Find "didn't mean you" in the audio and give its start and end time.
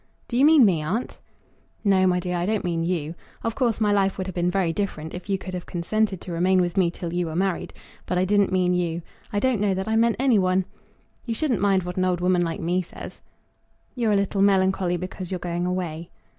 8.25-9.03